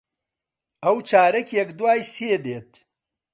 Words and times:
ئەو 0.83 0.97
چارەکێک 1.09 1.69
دوای 1.79 2.01
سێ 2.13 2.33
دێت. 2.45 2.71